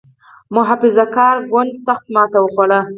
[0.55, 2.79] محافظه کار ګوند سخته ماته وخوړه.